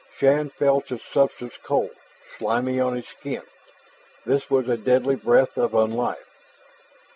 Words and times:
Shann 0.17 0.49
felt 0.49 0.91
its 0.91 1.05
substance 1.05 1.57
cold, 1.61 1.91
slimy, 2.39 2.79
on 2.79 2.95
his 2.95 3.05
skin. 3.05 3.43
This 4.25 4.49
was 4.49 4.67
a 4.67 4.75
deadly 4.75 5.13
breath 5.15 5.59
of 5.59 5.75
un 5.75 5.91
life. 5.91 6.47